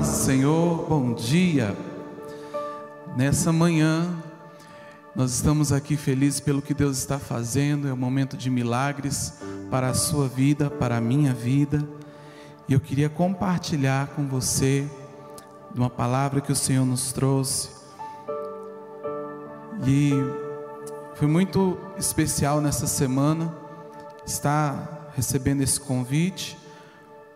[0.00, 1.76] paz do Senhor, bom dia.
[3.14, 4.08] Nessa manhã,
[5.14, 9.34] nós estamos aqui felizes pelo que Deus está fazendo, é um momento de milagres
[9.70, 11.86] para a sua vida, para a minha vida.
[12.66, 14.88] E eu queria compartilhar com você
[15.74, 17.68] uma palavra que o Senhor nos trouxe.
[19.86, 20.12] E
[21.14, 23.54] foi muito especial nessa semana
[24.24, 26.59] estar recebendo esse convite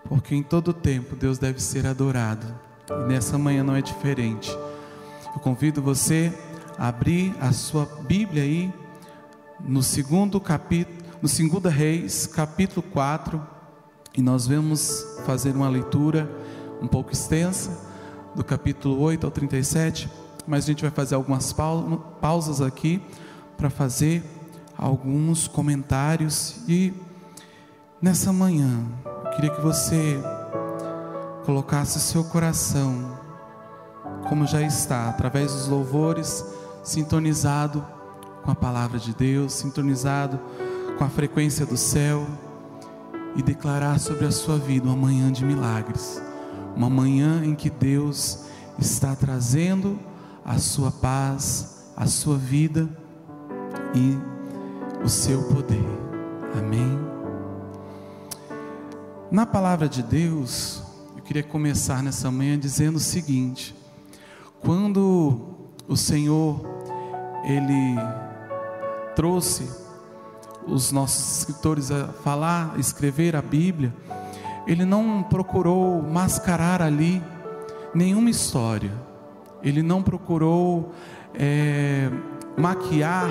[0.09, 2.46] porque em todo tempo Deus deve ser adorado,
[2.91, 4.51] e nessa manhã não é diferente.
[5.34, 6.33] Eu convido você
[6.78, 8.73] a abrir a sua Bíblia aí,
[9.61, 13.41] no segundo capítulo, no segundo Reis, capítulo 4,
[14.16, 16.30] e nós vamos fazer uma leitura
[16.80, 17.70] um pouco extensa,
[18.34, 20.11] do capítulo 8 ao 37,
[20.47, 23.00] mas a gente vai fazer algumas pausas aqui
[23.56, 24.23] para fazer
[24.77, 26.56] alguns comentários.
[26.69, 26.92] E
[28.02, 28.84] nessa manhã
[29.34, 30.20] Queria que você
[31.45, 33.19] colocasse o seu coração,
[34.29, 36.45] como já está, através dos louvores,
[36.83, 37.84] sintonizado
[38.42, 40.39] com a palavra de Deus, sintonizado
[40.98, 42.27] com a frequência do céu,
[43.36, 46.23] e declarar sobre a sua vida uma manhã de milagres,
[46.77, 48.45] uma manhã em que Deus
[48.78, 49.98] está trazendo
[50.45, 52.89] a sua paz, a sua vida
[53.95, 54.19] e
[55.05, 55.84] o seu poder.
[56.58, 57.14] Amém.
[59.30, 60.83] Na palavra de Deus,
[61.17, 63.75] eu queria começar nessa manhã dizendo o seguinte:
[64.61, 65.41] quando
[65.89, 66.61] o Senhor
[67.42, 67.97] ele
[69.17, 69.69] trouxe
[70.67, 73.95] os nossos escritores a falar, a escrever a Bíblia,
[74.67, 77.22] ele não procurou mascarar ali
[77.95, 78.92] nenhuma história,
[79.62, 80.92] ele não procurou
[81.34, 82.11] é,
[82.56, 83.30] maquiar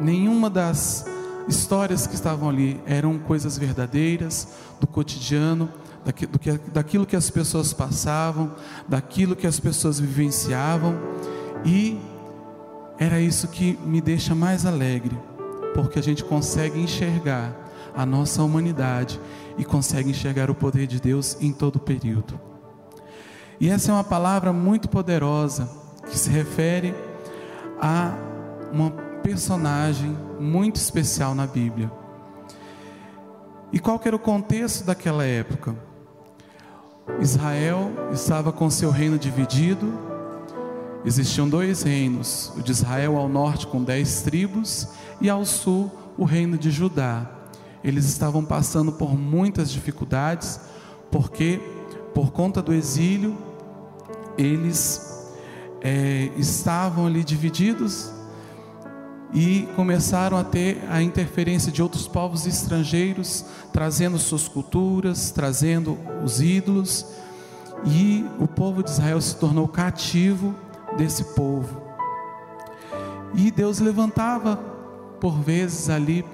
[0.00, 1.04] nenhuma das
[1.48, 5.68] histórias que estavam ali eram coisas verdadeiras, do cotidiano,
[6.72, 8.52] daquilo que as pessoas passavam,
[8.86, 10.94] daquilo que as pessoas vivenciavam,
[11.64, 11.98] e
[12.98, 15.18] era isso que me deixa mais alegre,
[15.74, 17.54] porque a gente consegue enxergar
[17.96, 19.20] a nossa humanidade
[19.56, 22.38] e consegue enxergar o poder de Deus em todo período.
[23.60, 25.68] E essa é uma palavra muito poderosa
[26.08, 26.94] que se refere
[27.80, 28.14] a
[28.72, 31.90] uma personagem muito especial na Bíblia.
[33.72, 35.76] E qual era o contexto daquela época?
[37.20, 39.92] Israel estava com seu reino dividido.
[41.04, 44.88] Existiam dois reinos: o de Israel ao norte, com dez tribos,
[45.20, 47.30] e ao sul, o reino de Judá.
[47.82, 50.60] Eles estavam passando por muitas dificuldades,
[51.10, 51.60] porque,
[52.14, 53.36] por conta do exílio,
[54.36, 55.30] eles
[55.80, 58.17] é, estavam ali divididos
[59.32, 66.40] e começaram a ter a interferência de outros povos estrangeiros, trazendo suas culturas, trazendo os
[66.40, 67.06] ídolos,
[67.84, 70.54] e o povo de Israel se tornou cativo
[70.96, 71.82] desse povo.
[73.34, 74.56] E Deus levantava,
[75.20, 76.24] por vezes, ali,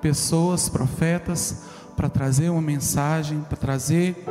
[0.00, 1.64] pessoas, profetas,
[1.96, 4.24] para trazer uma mensagem, para trazer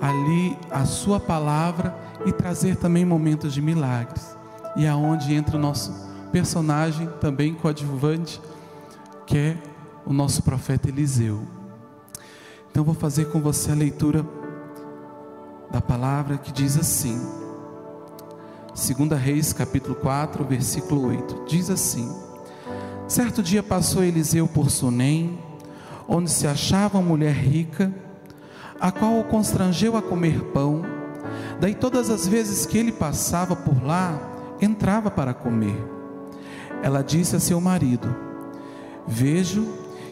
[0.00, 4.36] ali a sua palavra e trazer também momentos de milagres.
[4.76, 8.40] E aonde entra o nosso personagem também coadjuvante,
[9.26, 9.56] que é
[10.04, 11.42] o nosso profeta Eliseu.
[12.70, 14.24] Então vou fazer com você a leitura
[15.70, 17.20] da palavra que diz assim.
[18.74, 21.44] 2 Reis, capítulo 4, versículo 8.
[21.48, 22.10] Diz assim:
[23.06, 25.38] Certo dia passou Eliseu por Sunem,
[26.06, 27.92] onde se achava uma mulher rica,
[28.80, 30.82] a qual o constrangeu a comer pão.
[31.60, 34.18] Daí todas as vezes que ele passava por lá,
[34.60, 35.97] entrava para comer
[36.82, 38.14] ela disse a seu marido:
[39.06, 39.66] Vejo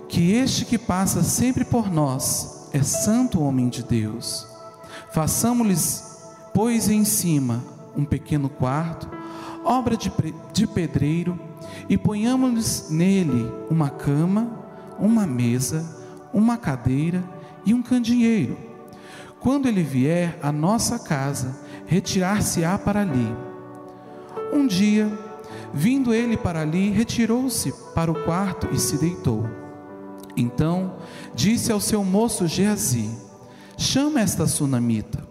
[0.09, 4.47] que este que passa sempre por nós é santo homem de Deus.
[5.13, 6.21] Façamos-lhes,
[6.53, 7.63] pois, em cima
[7.97, 9.09] um pequeno quarto,
[9.65, 10.13] obra de,
[10.53, 11.39] de pedreiro,
[11.89, 14.49] e ponhamos-lhes nele uma cama,
[14.99, 15.85] uma mesa,
[16.33, 17.23] uma cadeira
[17.65, 18.57] e um candeeiro.
[19.41, 23.35] Quando ele vier à nossa casa, retirar-se-á para ali.
[24.53, 25.11] Um dia,
[25.73, 29.47] Vindo ele para ali, retirou-se para o quarto e se deitou.
[30.37, 30.97] Então
[31.35, 33.11] disse ao seu moço Geazi:
[33.77, 35.27] Chama esta sunamita.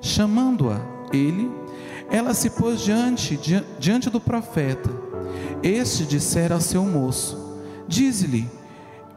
[0.00, 0.80] Chamando-a,
[1.12, 1.50] ele,
[2.10, 3.38] ela se pôs diante,
[3.78, 4.90] diante do profeta.
[5.62, 8.48] Este dissera ao seu moço: Diz-lhe: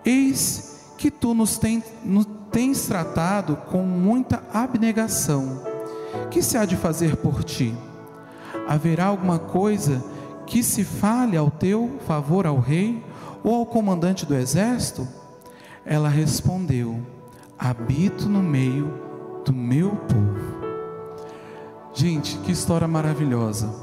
[0.04, 5.64] Eis que tu nos, tem, nos tens tratado com muita abnegação.
[6.30, 7.74] Que se há de fazer por ti?
[8.68, 10.04] Haverá alguma coisa
[10.50, 13.02] que se fale ao teu favor ao rei
[13.44, 15.08] ou ao comandante do exército?
[15.86, 17.00] Ela respondeu:
[17.58, 18.92] Habito no meio
[19.46, 20.60] do meu povo.
[21.94, 23.74] Gente, que história maravilhosa.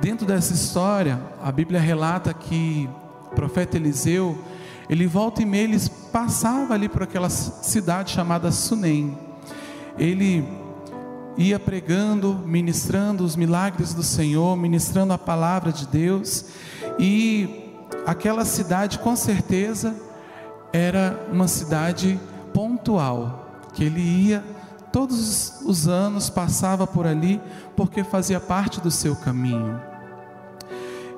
[0.00, 2.88] Dentro dessa história, a Bíblia relata que
[3.30, 4.38] o profeta Eliseu,
[4.88, 5.78] ele volta e meia, ele
[6.12, 9.18] passava ali por aquela cidade chamada Sunem.
[9.98, 10.59] Ele
[11.36, 16.46] ia pregando, ministrando os milagres do Senhor, ministrando a palavra de Deus,
[16.98, 19.94] e aquela cidade com certeza
[20.72, 22.18] era uma cidade
[22.52, 24.44] pontual, que ele ia
[24.92, 27.40] todos os anos, passava por ali,
[27.76, 29.80] porque fazia parte do seu caminho.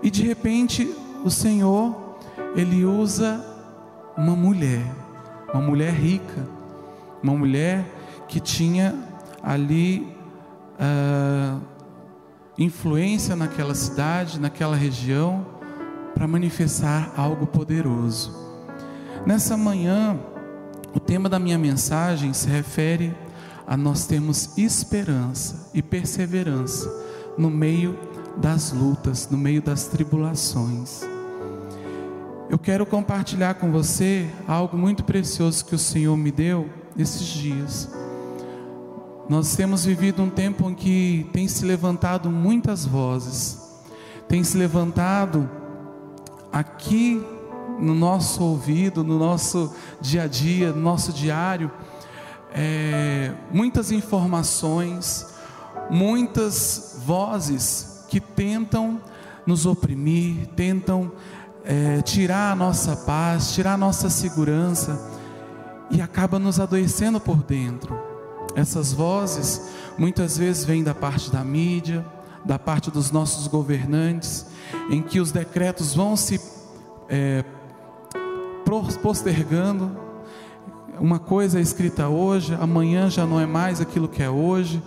[0.03, 0.95] E de repente,
[1.25, 2.19] o Senhor,
[2.55, 3.45] ele usa
[4.17, 4.85] uma mulher,
[5.53, 6.47] uma mulher rica,
[7.23, 7.85] uma mulher
[8.29, 8.95] que tinha
[9.43, 10.15] ali
[10.79, 11.61] uh,
[12.57, 15.47] influência naquela cidade, naquela região,
[16.15, 18.41] para manifestar algo poderoso.
[19.27, 20.19] Nessa manhã,
[20.95, 23.15] o tema da minha mensagem se refere
[23.67, 26.91] a nós termos esperança e perseverança
[27.39, 27.99] no meio
[28.37, 31.03] das lutas, no meio das tribulações.
[32.51, 37.89] Eu quero compartilhar com você algo muito precioso que o Senhor me deu nesses dias.
[39.33, 43.59] Nós temos vivido um tempo em que tem se levantado muitas vozes,
[44.29, 45.49] tem se levantado
[46.53, 47.25] aqui
[47.81, 51.71] no nosso ouvido, no nosso dia a dia, no nosso diário,
[52.53, 55.27] é, muitas informações,
[55.89, 59.01] muitas vozes que tentam
[59.47, 61.11] nos oprimir, tentam
[61.65, 65.11] é, tirar a nossa paz, tirar a nossa segurança
[65.91, 68.12] e acaba nos adoecendo por dentro.
[68.55, 72.05] Essas vozes muitas vezes vêm da parte da mídia,
[72.45, 74.47] da parte dos nossos governantes,
[74.91, 76.41] em que os decretos vão se
[77.09, 77.45] é,
[79.03, 79.97] postergando.
[80.99, 84.83] Uma coisa é escrita hoje, amanhã já não é mais aquilo que é hoje,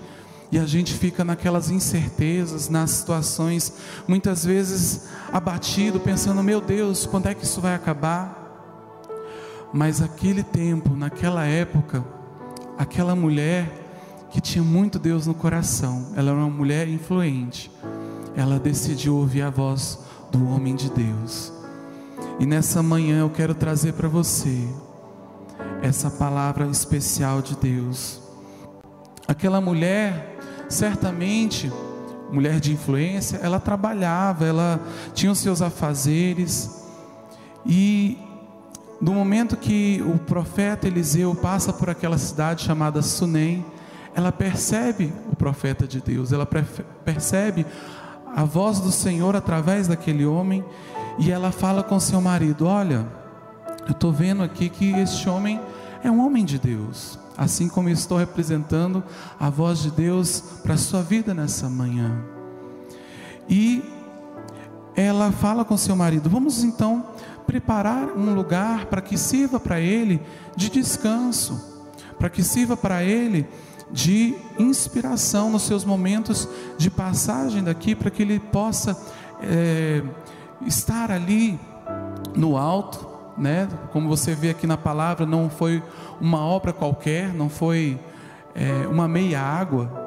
[0.52, 3.74] e a gente fica naquelas incertezas, nas situações,
[4.08, 8.44] muitas vezes abatido, pensando: meu Deus, quando é que isso vai acabar?
[9.74, 12.06] Mas aquele tempo, naquela época,
[12.77, 13.83] aquela mulher
[14.31, 17.72] que tinha muito Deus no coração, ela era uma mulher influente,
[18.36, 20.00] ela decidiu ouvir a voz
[20.31, 21.54] do homem de Deus.
[22.39, 24.68] E nessa manhã eu quero trazer para você
[25.81, 28.22] essa palavra especial de Deus.
[29.27, 30.38] Aquela mulher,
[30.68, 31.72] certamente,
[32.31, 34.81] mulher de influência, ela trabalhava, ela
[35.13, 36.83] tinha os seus afazeres,
[37.66, 38.18] e
[39.02, 43.66] no momento que o profeta Eliseu passa por aquela cidade chamada Sunem,
[44.16, 46.48] ela percebe o profeta de Deus, ela
[47.04, 47.66] percebe
[48.34, 50.64] a voz do Senhor através daquele homem
[51.20, 53.06] e ela fala com seu marido: Olha,
[53.86, 55.60] eu estou vendo aqui que este homem
[56.04, 59.04] é um homem de Deus, assim como estou representando
[59.40, 62.18] a voz de Deus para a sua vida nessa manhã.
[63.50, 63.84] E
[64.96, 67.06] ela fala com seu marido: Vamos então
[67.46, 70.22] preparar um lugar para que sirva para ele
[70.56, 71.86] de descanso,
[72.18, 73.48] para que sirva para ele
[73.92, 76.48] de inspiração nos seus momentos
[76.78, 78.98] de passagem daqui, para que ele possa
[79.42, 80.02] é,
[80.66, 81.60] estar ali
[82.36, 83.08] no alto,
[83.38, 83.68] né?
[83.92, 85.84] Como você vê aqui na palavra, não foi
[86.20, 88.00] uma obra qualquer, não foi
[88.54, 90.05] é, uma meia água,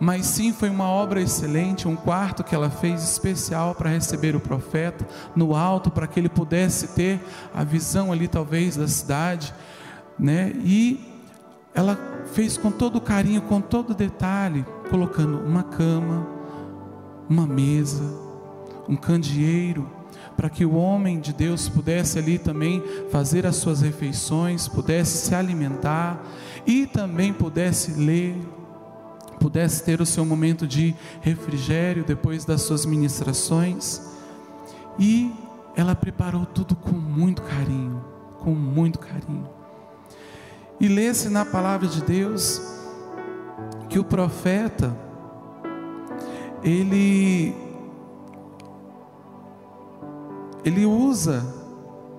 [0.00, 4.40] mas sim foi uma obra excelente, um quarto que ela fez especial para receber o
[4.40, 7.20] profeta no alto, para que ele pudesse ter
[7.54, 9.52] a visão ali talvez da cidade,
[10.18, 10.52] né?
[10.64, 11.06] E
[11.74, 11.98] ela
[12.32, 16.26] fez com todo carinho, com todo detalhe, colocando uma cama,
[17.28, 18.02] uma mesa,
[18.88, 19.88] um candeeiro,
[20.36, 25.34] para que o homem de Deus pudesse ali também fazer as suas refeições, pudesse se
[25.34, 26.24] alimentar
[26.66, 28.36] e também pudesse ler,
[29.40, 34.02] pudesse ter o seu momento de refrigério depois das suas ministrações.
[34.98, 35.32] E
[35.74, 38.04] ela preparou tudo com muito carinho,
[38.38, 39.48] com muito carinho.
[40.78, 42.60] E lê-se na palavra de Deus
[43.88, 44.96] que o profeta
[46.62, 47.54] ele
[50.62, 51.42] ele usa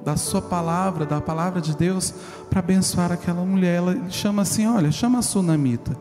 [0.04, 2.12] da sua palavra, da palavra de Deus,
[2.50, 3.76] para abençoar aquela mulher.
[3.76, 5.96] Ela chama assim: olha, chama a sunamita.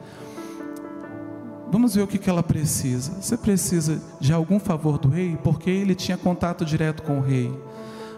[1.70, 3.12] Vamos ver o que, que ela precisa.
[3.20, 5.38] Você precisa de algum favor do rei?
[5.42, 7.56] Porque ele tinha contato direto com o rei.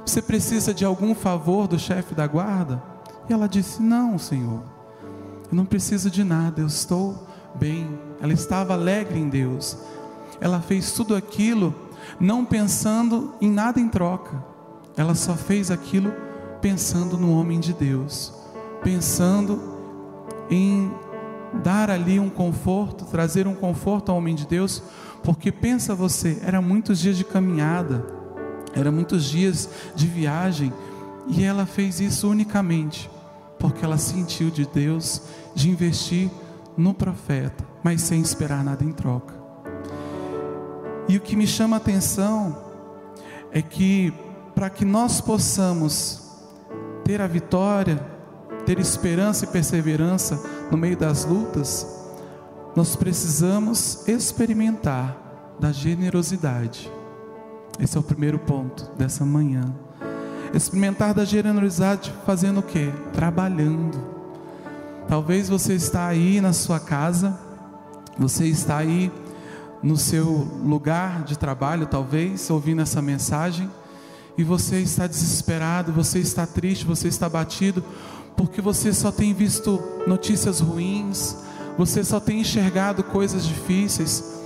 [0.06, 2.82] Você precisa de algum favor do chefe da guarda?
[3.28, 4.62] E ela disse: Não, Senhor,
[5.50, 7.98] eu não preciso de nada, eu estou bem.
[8.20, 9.76] Ela estava alegre em Deus.
[10.40, 11.74] Ela fez tudo aquilo
[12.18, 14.42] não pensando em nada em troca.
[14.96, 16.12] Ela só fez aquilo
[16.60, 18.32] pensando no homem de Deus,
[18.82, 19.60] pensando
[20.50, 20.90] em
[21.62, 24.82] dar ali um conforto, trazer um conforto ao homem de Deus,
[25.22, 28.04] porque pensa você, era muitos dias de caminhada,
[28.74, 30.72] era muitos dias de viagem,
[31.28, 33.10] e ela fez isso unicamente
[33.62, 35.22] porque ela sentiu de Deus
[35.54, 36.28] de investir
[36.76, 39.32] no profeta, mas sem esperar nada em troca.
[41.08, 42.58] E o que me chama a atenção
[43.52, 44.12] é que
[44.52, 46.28] para que nós possamos
[47.04, 48.04] ter a vitória,
[48.64, 50.40] ter esperança e perseverança
[50.70, 51.86] no meio das lutas,
[52.74, 56.90] nós precisamos experimentar da generosidade.
[57.78, 59.74] Esse é o primeiro ponto dessa manhã.
[60.54, 62.90] Experimentar da generosidade fazendo o quê?
[63.12, 63.98] Trabalhando.
[65.08, 67.38] Talvez você está aí na sua casa,
[68.18, 69.10] você está aí
[69.82, 70.26] no seu
[70.64, 73.68] lugar de trabalho, talvez, ouvindo essa mensagem,
[74.38, 77.82] e você está desesperado, você está triste, você está batido,
[78.36, 81.36] porque você só tem visto notícias ruins,
[81.76, 84.40] você só tem enxergado coisas difíceis,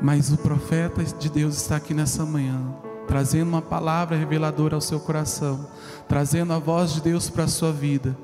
[0.00, 2.74] mas o profeta de Deus está aqui nessa manhã
[3.10, 5.66] trazendo uma palavra reveladora ao seu coração,
[6.06, 8.16] trazendo a voz de Deus para a sua vida,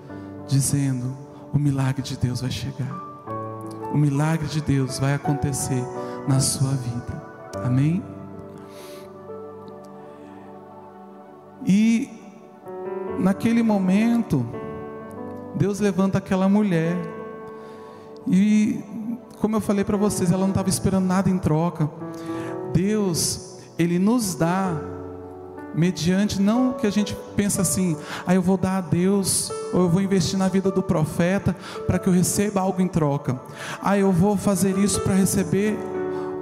[0.47, 1.17] dizendo:
[1.53, 2.93] o milagre de Deus vai chegar,
[3.93, 5.83] o milagre de Deus vai acontecer
[6.29, 7.21] na sua vida.
[7.65, 8.01] Amém?
[11.67, 12.09] E
[13.19, 14.47] naquele momento,
[15.57, 16.97] Deus levanta aquela mulher,
[18.29, 18.81] e
[19.41, 21.89] como eu falei para vocês, ela não estava esperando nada em troca.
[22.73, 24.75] Deus ele nos dá
[25.75, 27.97] mediante não que a gente pensa assim,
[28.27, 31.55] ah, eu vou dar a Deus, ou eu vou investir na vida do profeta
[31.87, 33.39] para que eu receba algo em troca.
[33.83, 35.77] Ah, eu vou fazer isso para receber,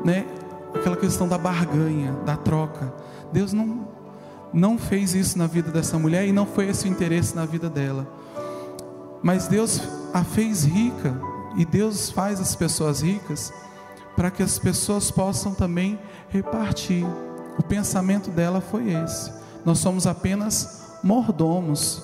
[0.05, 0.25] né,
[0.73, 2.93] aquela questão da barganha, da troca.
[3.33, 3.93] Deus não
[4.53, 7.69] não fez isso na vida dessa mulher e não foi esse o interesse na vida
[7.69, 8.07] dela.
[9.25, 9.81] Mas Deus
[10.13, 11.19] a fez rica
[11.57, 13.51] e Deus faz as pessoas ricas
[14.15, 17.07] para que as pessoas possam também repartir.
[17.59, 19.33] O pensamento dela foi esse.
[19.65, 22.03] Nós somos apenas mordomos.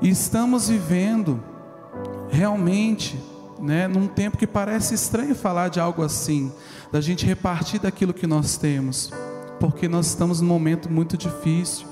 [0.00, 1.42] E estamos vivendo
[2.30, 3.20] realmente,
[3.58, 6.52] né, num tempo que parece estranho falar de algo assim,
[6.92, 9.12] da gente repartir daquilo que nós temos,
[9.58, 11.86] porque nós estamos num momento muito difícil,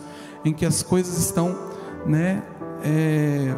[0.45, 1.59] em que as coisas estão,
[2.07, 2.43] né,
[2.85, 3.55] é,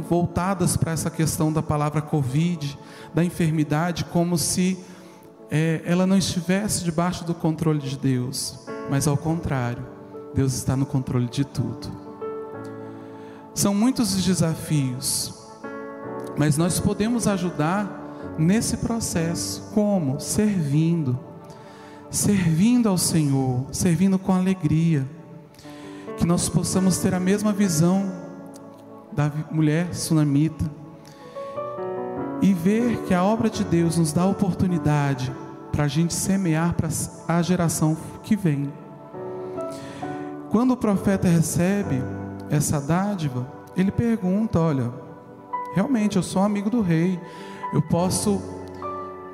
[0.00, 2.78] voltadas para essa questão da palavra Covid,
[3.12, 4.78] da enfermidade, como se
[5.50, 9.86] é, ela não estivesse debaixo do controle de Deus, mas ao contrário,
[10.34, 11.90] Deus está no controle de tudo.
[13.54, 15.32] São muitos os desafios,
[16.36, 20.18] mas nós podemos ajudar nesse processo, como?
[20.18, 21.18] Servindo,
[22.10, 25.08] servindo ao Senhor, servindo com alegria,
[26.16, 28.13] que nós possamos ter a mesma visão
[29.14, 30.64] da mulher sunamita
[32.42, 35.32] e ver que a obra de Deus nos dá a oportunidade
[35.72, 36.88] para a gente semear para
[37.28, 38.72] a geração que vem.
[40.50, 42.02] Quando o profeta recebe
[42.50, 44.92] essa dádiva, ele pergunta: Olha,
[45.74, 47.20] realmente eu sou amigo do rei,
[47.72, 48.40] eu posso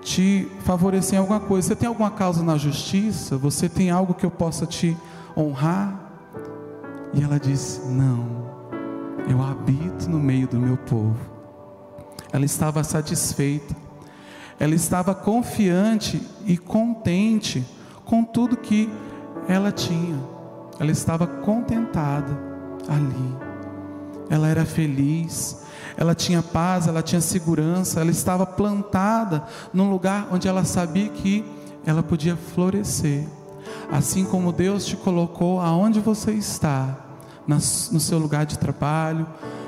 [0.00, 1.68] te favorecer em alguma coisa.
[1.68, 3.37] Você tem alguma causa na justiça?
[3.37, 4.96] Você tem algo que eu possa te
[5.37, 6.10] honrar?
[7.12, 8.39] E ela disse: Não,
[9.30, 11.16] eu habito no meio do meu povo.
[12.32, 13.75] Ela estava satisfeita
[14.60, 17.64] ela estava confiante e contente
[18.04, 18.90] com tudo que
[19.49, 20.20] ela tinha.
[20.78, 22.38] Ela estava contentada
[22.87, 23.37] ali.
[24.28, 25.64] Ela era feliz,
[25.96, 31.42] ela tinha paz, ela tinha segurança, ela estava plantada num lugar onde ela sabia que
[31.87, 33.26] ela podia florescer.
[33.90, 36.99] Assim como Deus te colocou aonde você está,
[37.47, 39.26] no seu lugar de trabalho,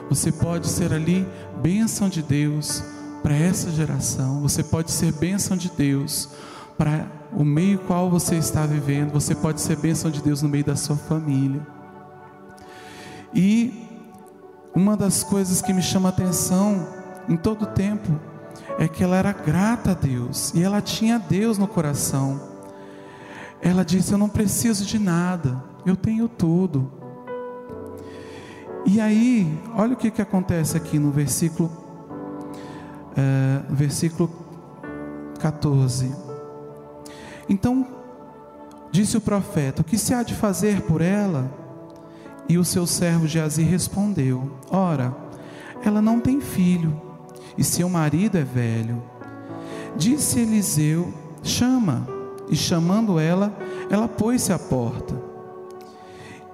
[0.09, 1.27] você pode ser ali
[1.63, 2.83] bênção de Deus,
[3.23, 4.41] para essa geração.
[4.43, 6.29] Você pode ser bênção de Deus
[6.77, 9.13] para o meio qual você está vivendo.
[9.13, 11.65] Você pode ser bênção de Deus no meio da sua família.
[13.33, 13.89] E
[14.75, 16.87] uma das coisas que me chama a atenção
[17.29, 18.21] em todo o tempo
[18.79, 22.41] é que ela era grata a Deus e ela tinha Deus no coração.
[23.63, 26.91] Ela disse: Eu não preciso de nada, eu tenho tudo.
[28.85, 31.71] E aí, olha o que, que acontece aqui no versículo
[33.17, 34.31] é, versículo
[35.39, 36.15] 14.
[37.49, 37.87] Então
[38.91, 41.51] disse o profeta: O que se há de fazer por ela?
[42.49, 45.15] E o seu servo Geazi respondeu: Ora,
[45.85, 47.01] ela não tem filho,
[47.57, 49.03] e seu marido é velho.
[49.97, 51.13] Disse Eliseu:
[51.43, 52.07] Chama.
[52.49, 53.57] E chamando ela,
[53.89, 55.15] ela pôs-se à porta.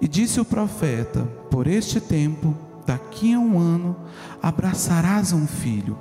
[0.00, 2.54] E disse o profeta: Por este tempo,
[2.86, 3.96] daqui a um ano,
[4.42, 5.98] abraçarás um filho.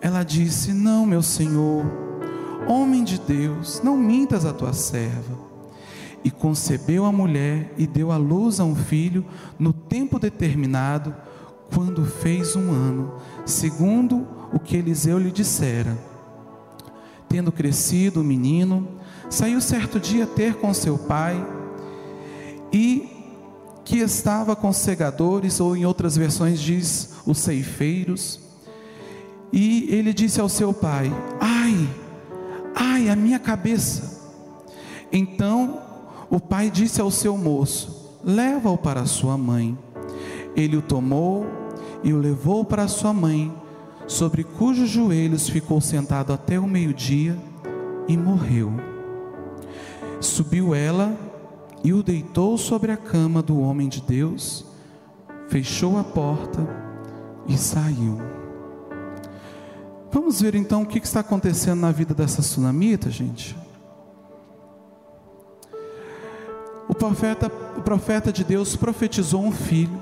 [0.00, 1.84] Ela disse: Não, meu senhor,
[2.66, 5.48] homem de Deus, não mintas a tua serva.
[6.22, 9.24] E concebeu a mulher e deu à luz a um filho
[9.58, 11.14] no tempo determinado,
[11.72, 13.14] quando fez um ano,
[13.46, 15.96] segundo o que Eliseu lhe dissera.
[17.28, 18.88] Tendo crescido o menino,
[19.28, 21.44] saiu certo dia ter com seu pai,
[22.72, 23.08] e
[23.84, 28.40] que estava com segadores, ou em outras versões diz os ceifeiros,
[29.52, 31.10] e ele disse ao seu pai:
[31.40, 31.88] Ai,
[32.74, 34.18] ai, a minha cabeça.
[35.10, 35.80] Então
[36.28, 39.76] o pai disse ao seu moço: Leva-o para sua mãe.
[40.54, 41.46] Ele o tomou
[42.02, 43.52] e o levou para sua mãe,
[44.06, 47.38] sobre cujos joelhos ficou sentado até o meio-dia
[48.06, 48.72] e morreu.
[50.20, 51.27] Subiu ela
[51.84, 54.64] e o deitou sobre a cama do homem de Deus,
[55.48, 56.66] fechou a porta
[57.46, 58.18] e saiu.
[60.10, 63.56] Vamos ver então o que está acontecendo na vida dessa sunamita, gente.
[66.88, 70.00] O profeta, o profeta de Deus profetizou um filho,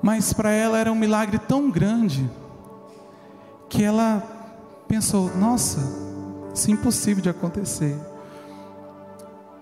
[0.00, 2.30] mas para ela era um milagre tão grande
[3.68, 4.22] que ela
[4.86, 5.80] pensou: nossa,
[6.54, 7.96] isso é impossível de acontecer.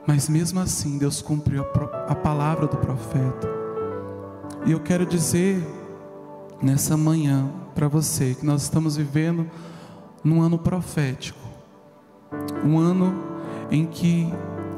[0.08, 1.66] Mas mesmo assim, Deus cumpriu
[2.08, 3.46] a palavra do profeta.
[4.64, 5.62] E eu quero dizer
[6.62, 9.46] nessa manhã para você que nós estamos vivendo
[10.24, 11.38] num ano profético,
[12.64, 13.22] um ano
[13.70, 14.32] em que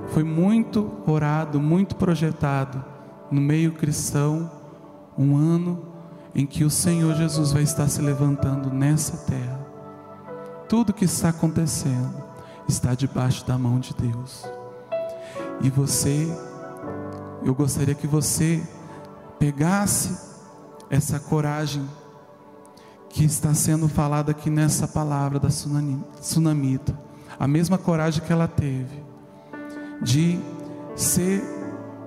[0.08, 2.84] foi muito orado, muito projetado
[3.30, 4.50] no meio cristão,
[5.16, 5.80] um ano
[6.34, 9.64] em que o Senhor Jesus vai estar se levantando nessa terra.
[10.68, 12.20] Tudo que está acontecendo
[12.68, 14.60] está debaixo da mão de Deus.
[15.62, 16.26] E você,
[17.45, 18.62] eu gostaria que você
[19.38, 20.17] pegasse
[20.88, 21.87] essa coragem
[23.09, 26.99] que está sendo falada aqui nessa palavra da tsunamita,
[27.39, 29.02] a mesma coragem que ela teve
[30.02, 30.39] de
[30.95, 31.43] ser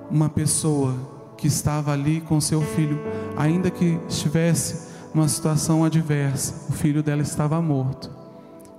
[0.09, 0.95] uma pessoa
[1.37, 2.99] que estava ali com seu filho,
[3.35, 8.09] ainda que estivesse numa situação adversa, o filho dela estava morto.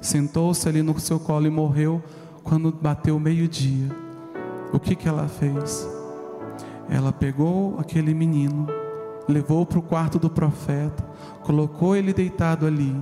[0.00, 2.02] Sentou-se ali no seu colo e morreu
[2.42, 4.03] quando bateu meio-dia.
[4.74, 5.88] O que que ela fez?
[6.90, 8.66] Ela pegou aquele menino
[9.28, 11.04] levou para o quarto do profeta,
[11.42, 12.94] colocou ele deitado ali,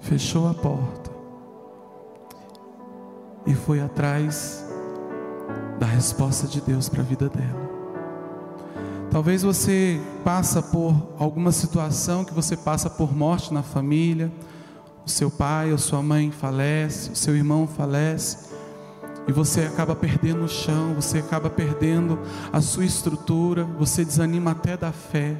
[0.00, 1.10] fechou a porta
[3.46, 4.64] e foi atrás
[5.78, 7.70] da resposta de Deus para a vida dela.
[9.10, 14.30] Talvez você passa por alguma situação que você passa por morte na família,
[15.04, 18.49] o seu pai ou sua mãe falece, o seu irmão falece,
[19.30, 22.18] e você acaba perdendo o chão, você acaba perdendo
[22.52, 25.36] a sua estrutura, você desanima até da fé.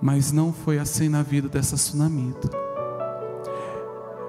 [0.00, 2.48] Mas não foi assim na vida dessa tsunamita.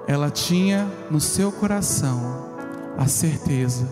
[0.06, 2.20] Ela tinha no seu coração
[2.98, 3.88] a certeza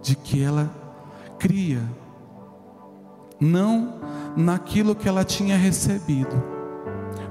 [0.00, 0.70] de que ela
[1.36, 1.82] cria,
[3.40, 3.98] não
[4.36, 6.40] naquilo que ela tinha recebido,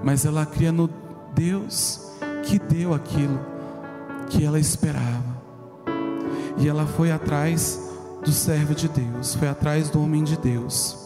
[0.03, 0.89] mas ela cria no
[1.33, 2.11] Deus
[2.43, 3.39] que deu aquilo
[4.27, 5.32] que ela esperava.
[6.57, 7.79] E ela foi atrás
[8.23, 10.97] do servo de Deus, foi atrás do homem de Deus.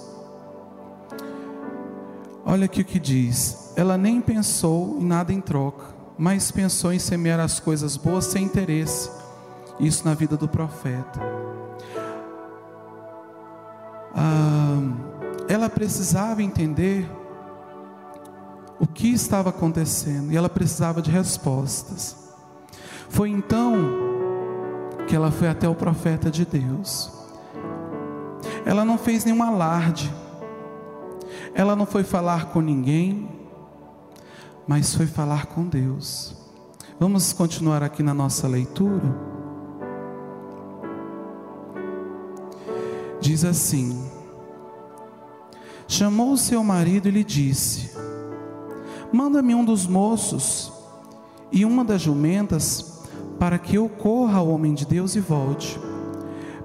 [2.46, 5.86] Olha aqui o que diz: ela nem pensou em nada em troca,
[6.18, 9.10] mas pensou em semear as coisas boas sem interesse.
[9.80, 11.20] Isso na vida do profeta.
[14.16, 14.82] Ah,
[15.48, 17.08] ela precisava entender
[18.80, 22.16] o que estava acontecendo e ela precisava de respostas.
[23.10, 24.17] Foi então
[25.08, 27.10] que ela foi até o profeta de Deus.
[28.66, 30.14] Ela não fez nenhum alarde,
[31.56, 33.30] ela não foi falar com ninguém,
[34.68, 36.36] mas foi falar com Deus.
[37.00, 39.16] Vamos continuar aqui na nossa leitura.
[43.22, 44.10] Diz assim:
[45.88, 47.92] Chamou o seu marido e lhe disse:
[49.12, 50.74] Manda-me um dos moços
[51.52, 52.97] e uma das jumentas
[53.40, 55.80] para que eu corra ao homem de Deus e volte.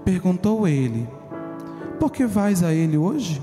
[0.05, 1.09] Perguntou ele:
[1.99, 3.43] Por que vais a ele hoje?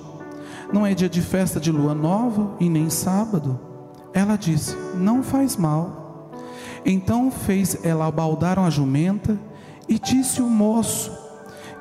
[0.71, 3.59] Não é dia de festa de lua nova e nem sábado?
[4.13, 6.31] Ela disse: Não faz mal.
[6.85, 9.39] Então fez ela baldaram a jumenta
[9.87, 11.11] e disse o moço: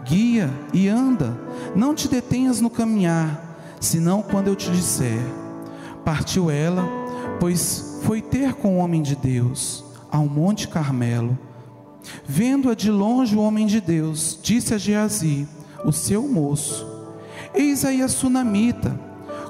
[0.04, 1.38] Guia e anda,
[1.74, 5.20] não te detenhas no caminhar, senão quando eu te disser.
[6.04, 6.84] Partiu ela,
[7.40, 11.38] pois foi ter com o homem de Deus ao Monte Carmelo.
[12.24, 15.46] Vendo-a de longe o homem de Deus, disse a Geazi,
[15.84, 16.86] o seu moço:
[17.54, 18.98] Eis aí a sunamita,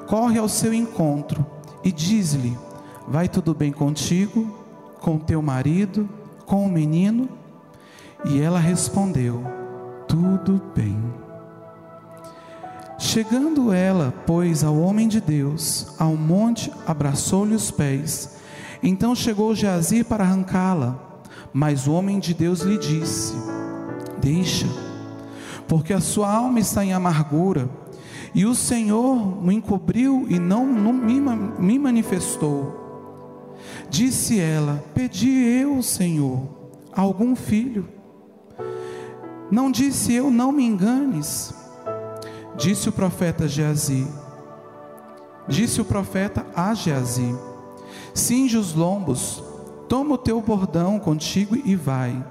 [0.07, 1.45] corre ao seu encontro
[1.85, 2.57] e diz-lhe:
[3.07, 4.55] Vai tudo bem contigo,
[5.01, 6.09] com teu marido,
[6.47, 7.29] com o menino?
[8.25, 9.43] E ela respondeu:
[10.07, 10.99] Tudo bem.
[12.99, 18.38] Chegando ela, pois, ao homem de Deus, ao monte, abraçou-lhe os pés.
[18.83, 23.35] Então chegou Geazi para arrancá-la, mas o homem de Deus lhe disse:
[24.21, 24.67] Deixa,
[25.67, 27.69] porque a sua alma está em amargura,
[28.35, 31.21] e o Senhor me encobriu e não, não me,
[31.59, 33.57] me manifestou.
[33.91, 36.47] Disse ela: Pedi eu, Senhor,
[36.93, 37.89] algum filho.
[39.51, 41.55] Não disse eu, não me enganes.
[42.57, 44.07] Disse o profeta Geazi.
[45.49, 47.35] Disse o profeta a Geazi:
[48.15, 49.43] Cinge os lombos,
[49.89, 52.25] toma o teu bordão contigo e vai.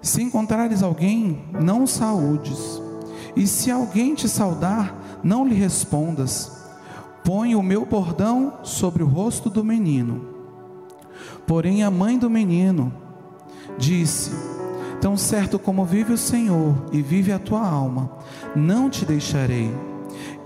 [0.00, 2.82] Se encontrares alguém, não o saúdes.
[3.36, 6.50] E se alguém te saudar, não lhe respondas.
[7.24, 10.26] Põe o meu bordão sobre o rosto do menino.
[11.46, 12.92] Porém, a mãe do menino
[13.78, 14.32] disse:
[15.00, 18.10] Tão certo como vive o Senhor e vive a tua alma,
[18.54, 19.70] não te deixarei.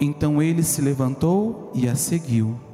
[0.01, 2.66] Então ele se levantou e a seguiu.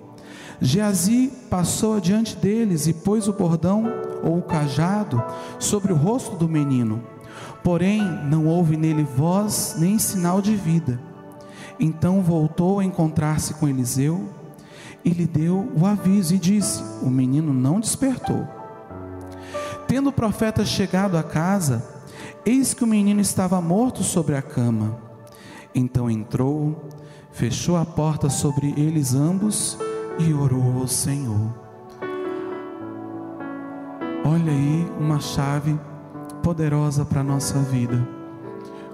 [0.65, 3.85] Geazi passou adiante deles e pôs o bordão
[4.23, 5.21] ou o cajado
[5.59, 7.03] sobre o rosto do menino.
[7.65, 11.01] Porém, não houve nele voz nem sinal de vida.
[11.81, 14.29] Então voltou a encontrar-se com Eliseu
[15.05, 18.47] e lhe deu o aviso e disse: O menino não despertou.
[19.89, 21.85] Tendo o profeta chegado à casa,
[22.47, 24.97] eis que o menino estava morto sobre a cama.
[25.75, 26.89] Então entrou,
[27.33, 29.77] fechou a porta sobre eles ambos
[30.19, 31.55] e orou ao Senhor.
[34.25, 35.79] Olha aí uma chave
[36.43, 38.07] poderosa para a nossa vida.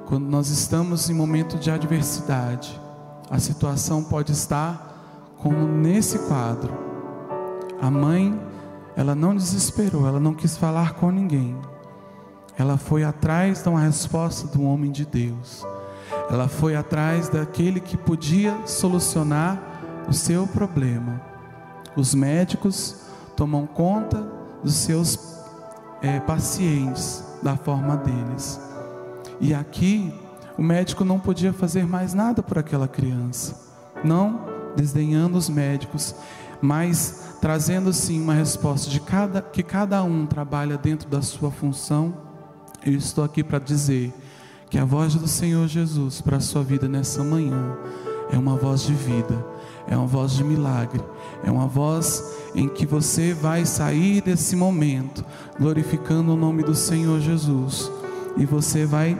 [0.06, 2.80] Quando nós estamos em momento de adversidade,
[3.30, 6.72] a situação pode estar como nesse quadro.
[7.80, 8.38] A mãe
[8.96, 11.56] ela não desesperou, ela não quis falar com ninguém.
[12.56, 15.64] Ela foi atrás de uma resposta do homem de Deus.
[16.30, 19.77] Ela foi atrás daquele que podia solucionar
[20.08, 21.20] o seu problema.
[21.96, 23.02] Os médicos
[23.36, 24.26] tomam conta
[24.62, 25.38] dos seus
[26.00, 28.60] é, pacientes da forma deles.
[29.40, 30.12] E aqui
[30.56, 33.54] o médico não podia fazer mais nada por aquela criança,
[34.02, 34.40] não
[34.76, 36.14] desdenhando os médicos,
[36.60, 42.14] mas trazendo sim uma resposta de cada que cada um trabalha dentro da sua função.
[42.84, 44.12] Eu estou aqui para dizer
[44.68, 47.76] que a voz do Senhor Jesus para a sua vida nessa manhã
[48.30, 49.44] é uma voz de vida,
[49.88, 51.00] é uma voz de milagre,
[51.42, 55.24] é uma voz em que você vai sair desse momento
[55.58, 57.90] glorificando o nome do Senhor Jesus
[58.36, 59.18] e você vai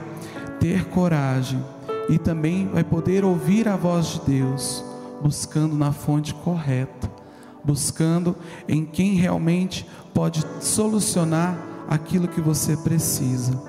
[0.59, 1.63] ter coragem
[2.09, 4.83] e também vai poder ouvir a voz de Deus,
[5.21, 7.19] buscando na fonte correta
[7.63, 8.35] buscando
[8.67, 13.59] em quem realmente pode solucionar aquilo que você precisa.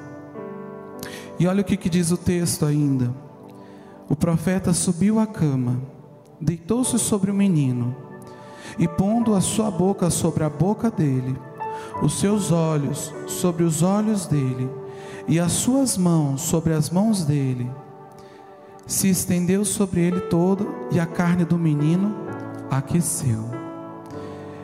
[1.38, 3.14] E olha o que, que diz o texto ainda.
[4.08, 5.80] O profeta subiu à cama,
[6.40, 7.94] deitou-se sobre o menino,
[8.78, 11.36] e pondo a sua boca sobre a boca dele,
[12.02, 14.70] os seus olhos sobre os olhos dele,
[15.28, 17.70] e as suas mãos sobre as mãos dele,
[18.86, 22.14] se estendeu sobre ele todo, e a carne do menino
[22.70, 23.44] aqueceu.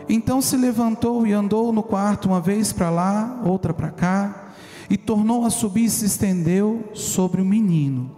[0.08, 4.52] Então se levantou e andou no quarto uma vez para lá, outra para cá,
[4.88, 8.10] e tornou a subir e se estendeu sobre o menino.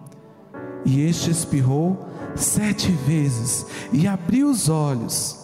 [0.84, 5.36] E este espirrou sete vezes e abriu os olhos.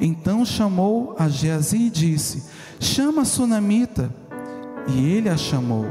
[0.00, 2.44] Então chamou a Geazi e disse:
[2.80, 4.14] Chama a sunamita.
[4.86, 5.86] E ele a chamou.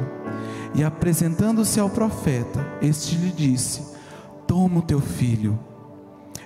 [0.74, 3.82] E apresentando-se ao profeta, este lhe disse:
[4.48, 5.60] Toma o teu filho.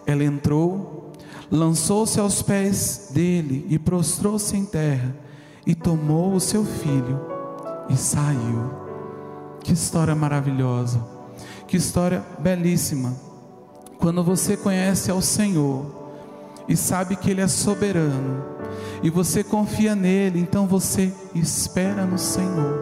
[0.06, 1.02] Ela entrou
[1.52, 5.14] lançou-se aos pés dele e prostrou-se em terra
[5.68, 7.20] e tomou o seu filho
[7.90, 8.80] e saiu.
[9.62, 11.06] Que história maravilhosa,
[11.68, 13.14] que história belíssima.
[14.02, 15.86] Quando você conhece ao Senhor
[16.68, 18.44] e sabe que Ele é soberano
[19.04, 22.82] e você confia nele, então você espera no Senhor,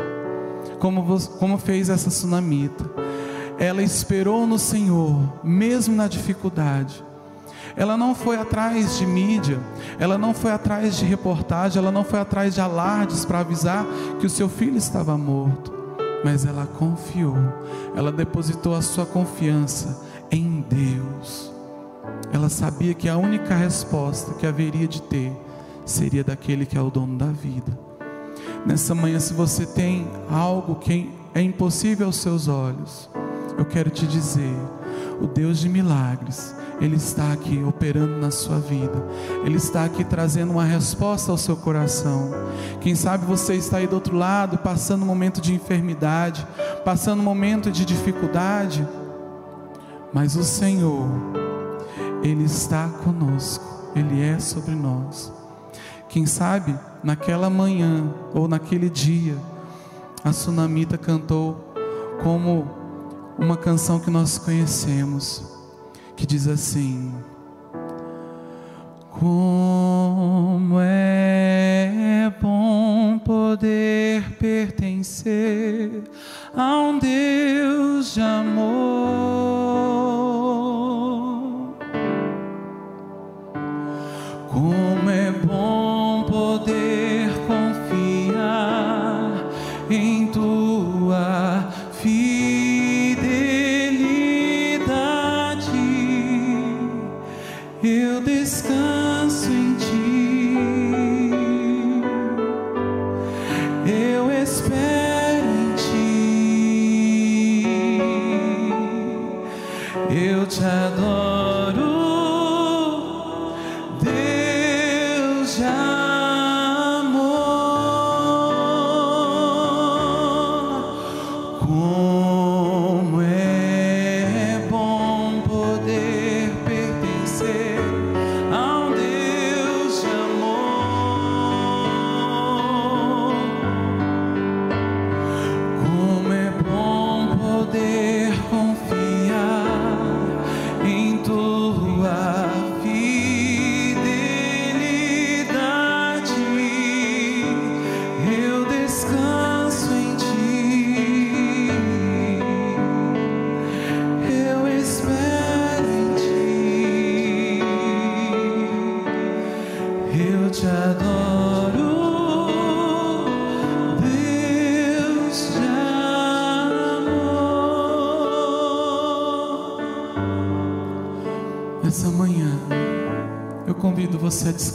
[0.79, 2.89] como, como fez essa sunamita.
[3.59, 7.03] Ela esperou no Senhor, mesmo na dificuldade.
[7.75, 9.59] Ela não foi atrás de mídia,
[9.99, 13.85] ela não foi atrás de reportagem, ela não foi atrás de alardes para avisar
[14.21, 15.73] que o seu filho estava morto,
[16.23, 17.35] mas ela confiou,
[17.93, 21.51] ela depositou a sua confiança em Deus.
[22.31, 25.31] Ela sabia que a única resposta que haveria de ter
[25.85, 27.77] seria daquele que é o dono da vida.
[28.65, 33.09] Nessa manhã, se você tem algo que é impossível aos seus olhos,
[33.57, 34.55] eu quero te dizer:
[35.21, 39.05] o Deus de milagres, Ele está aqui operando na sua vida.
[39.45, 42.31] Ele está aqui trazendo uma resposta ao seu coração.
[42.81, 46.45] Quem sabe você está aí do outro lado, passando um momento de enfermidade,
[46.85, 48.87] passando um momento de dificuldade,
[50.13, 51.07] mas o Senhor,
[52.23, 55.31] Ele está conosco, Ele é sobre nós.
[56.07, 59.37] Quem sabe naquela manhã ou naquele dia,
[60.23, 61.73] a Sunamita cantou
[62.23, 62.67] como
[63.37, 65.43] uma canção que nós conhecemos,
[66.15, 67.13] que diz assim:
[69.11, 76.03] Como é bom poder pertencer
[76.55, 80.18] a um Deus de amor.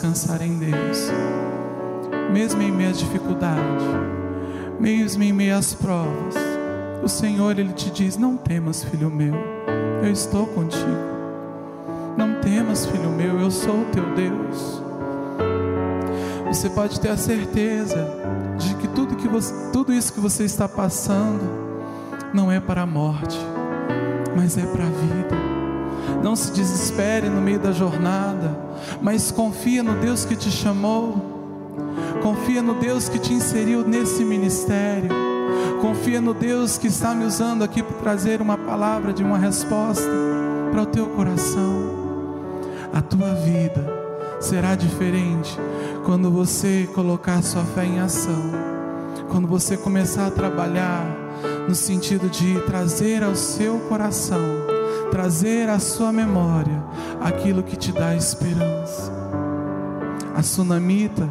[0.05, 1.11] Descansar em Deus,
[2.31, 3.85] mesmo em meio à dificuldade,
[4.79, 6.35] mesmo em meio às provas.
[7.03, 9.35] O Senhor ele te diz: Não temas, filho meu,
[10.03, 11.15] eu estou contigo.
[12.19, 14.83] Não temas, filho meu, eu sou o teu Deus.
[16.49, 18.07] Você pode ter a certeza
[18.59, 21.51] de que tudo, que você, tudo isso que você está passando
[22.33, 23.39] não é para a morte,
[24.37, 25.37] mas é para a vida.
[26.23, 28.64] Não se desespere no meio da jornada,
[29.01, 31.35] mas confia no Deus que te chamou,
[32.23, 35.11] confia no Deus que te inseriu nesse ministério,
[35.81, 40.09] confia no Deus que está me usando aqui para trazer uma palavra de uma resposta
[40.71, 42.05] para o teu coração.
[42.93, 43.85] A tua vida
[44.41, 45.59] será diferente
[46.05, 48.53] quando você colocar sua fé em ação,
[49.31, 51.05] quando você começar a trabalhar
[51.69, 54.41] no sentido de trazer ao seu coração,
[55.15, 56.83] trazer à sua memória
[57.21, 59.13] aquilo que te dá esperança.
[60.35, 61.29] A sunamita,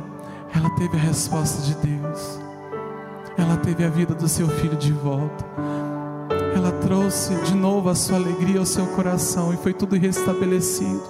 [0.55, 2.39] ela teve a resposta de Deus,
[3.37, 5.43] ela teve a vida do seu filho de volta,
[6.55, 11.03] ela trouxe de novo a sua alegria ao seu coração e foi tudo restabelecido.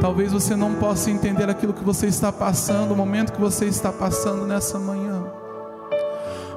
[0.00, 3.92] Talvez você não possa entender aquilo que você está passando, o momento que você está
[3.92, 5.22] passando nessa manhã.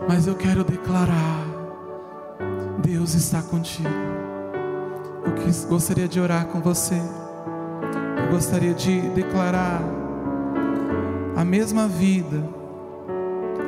[0.08, 1.46] Mas eu quero declarar:
[2.82, 4.27] Deus está contigo.
[5.28, 6.96] Eu quis, gostaria de orar com você.
[6.96, 9.82] Eu gostaria de declarar
[11.36, 12.42] a mesma vida,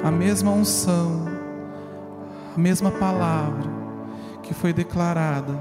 [0.02, 1.26] a mesma unção,
[2.56, 3.70] a mesma palavra
[4.42, 5.54] que foi declarada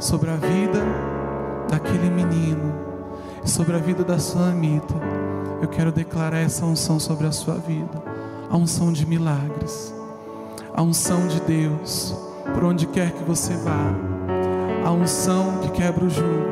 [0.00, 0.84] sobre a vida
[1.70, 2.74] daquele menino,
[3.44, 4.94] sobre a vida da sua amita.
[5.62, 8.02] Eu quero declarar essa unção sobre a sua vida,
[8.50, 9.94] a unção de milagres,
[10.74, 12.12] a unção de Deus,
[12.52, 13.94] por onde quer que você vá,
[14.84, 16.50] a unção que quebra o jugo.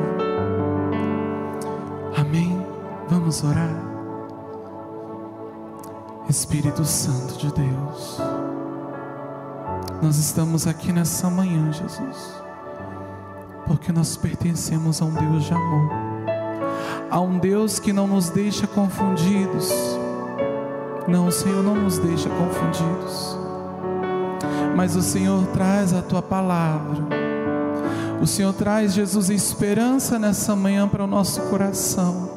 [2.17, 2.65] Amém?
[3.07, 3.87] Vamos orar.
[6.29, 8.19] Espírito Santo de Deus,
[10.01, 12.39] nós estamos aqui nessa manhã, Jesus
[13.69, 15.91] porque nós pertencemos a um Deus de amor,
[17.11, 19.71] a um Deus que não nos deixa confundidos.
[21.07, 23.37] Não, o Senhor não nos deixa confundidos,
[24.75, 26.97] mas o Senhor traz a tua palavra,
[28.21, 32.29] o Senhor traz, Jesus, esperança nessa manhã para o nosso coração.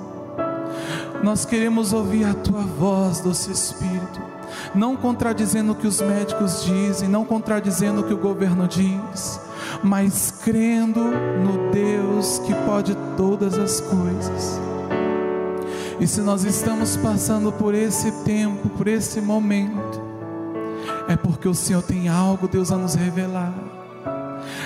[1.22, 4.20] Nós queremos ouvir a tua voz, doce Espírito,
[4.74, 9.40] não contradizendo o que os médicos dizem, não contradizendo o que o governo diz
[9.82, 14.60] mas crendo no Deus que pode todas as coisas.
[16.00, 20.00] E se nós estamos passando por esse tempo, por esse momento,
[21.08, 23.54] é porque o Senhor tem algo, Deus, a nos revelar.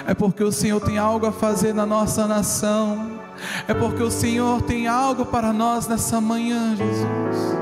[0.07, 3.21] É porque o Senhor tem algo a fazer na nossa nação.
[3.66, 7.57] É porque o Senhor tem algo para nós nessa manhã, Jesus.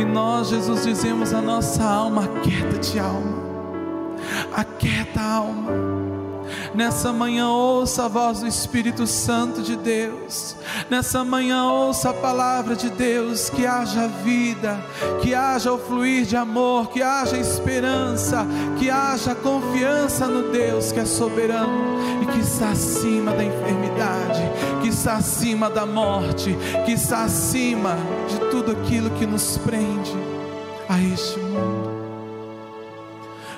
[0.00, 3.38] E nós, Jesus, dizemos a nossa alma: aquieta-te, alma,
[4.52, 5.91] aquieta a alma
[6.74, 10.56] Nessa manhã, ouça a voz do Espírito Santo de Deus.
[10.88, 13.50] Nessa manhã, ouça a palavra de Deus.
[13.50, 14.82] Que haja vida,
[15.20, 18.46] que haja o fluir de amor, que haja esperança,
[18.78, 24.42] que haja confiança no Deus que é soberano e que está acima da enfermidade,
[24.80, 26.56] que está acima da morte,
[26.86, 27.96] que está acima
[28.28, 30.16] de tudo aquilo que nos prende
[30.88, 32.02] a este mundo.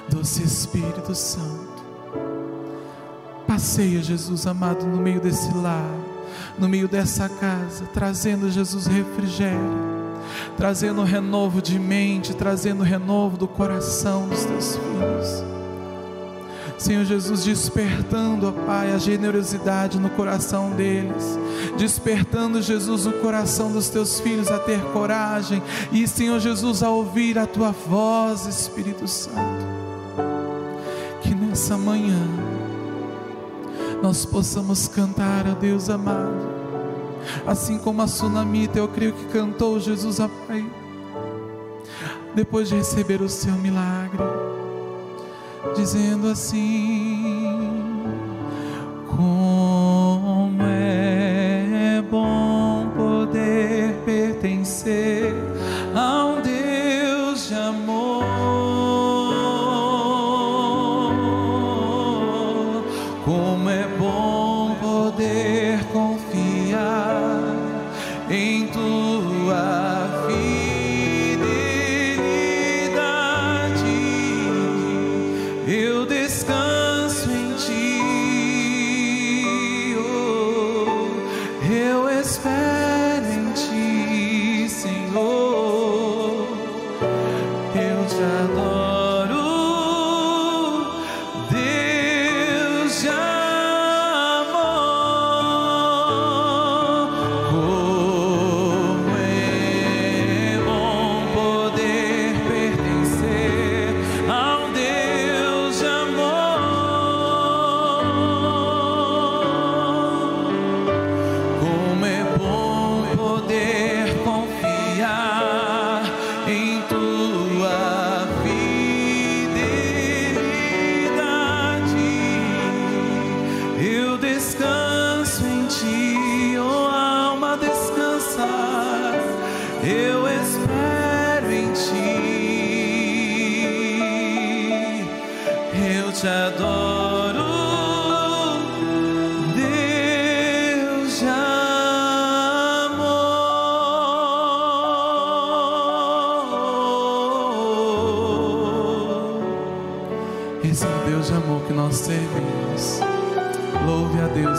[0.08, 1.63] Doce Espírito Santo
[3.54, 5.88] Passeia, Jesus amado, no meio desse lar,
[6.58, 9.70] no meio dessa casa, trazendo, Jesus, refrigério,
[10.56, 15.44] trazendo renovo de mente, trazendo renovo do coração dos teus filhos.
[16.76, 21.38] Senhor Jesus, despertando, ó Pai, a generosidade no coração deles,
[21.78, 25.62] despertando, Jesus, o coração dos teus filhos a ter coragem
[25.92, 29.64] e, Senhor Jesus, a ouvir a tua voz, Espírito Santo.
[31.22, 32.18] Que nessa manhã,
[34.04, 36.52] nós possamos cantar a Deus amado,
[37.46, 40.62] assim como a sunamita, eu creio que cantou Jesus a Pai,
[42.34, 44.18] depois de receber o seu milagre,
[45.74, 47.33] dizendo assim: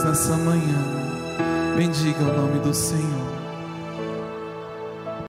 [0.03, 1.75] nessa manhã.
[1.75, 3.24] Bendiga o nome do Senhor.